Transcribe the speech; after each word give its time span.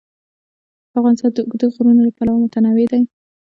افغانستان 0.99 1.29
د 1.33 1.37
اوږده 1.45 1.67
غرونه 1.75 2.01
له 2.03 2.11
پلوه 2.17 2.37
متنوع 2.41 2.85
دی. 2.91 3.01